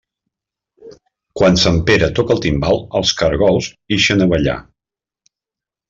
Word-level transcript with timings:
Quan 1.41 1.59
sant 1.65 1.77
Pere 1.91 2.09
toca 2.21 2.35
el 2.37 2.43
timbal, 2.47 2.81
els 3.01 3.15
caragols 3.21 3.71
ixen 4.01 4.27
a 4.27 4.31
ballar. 4.35 4.61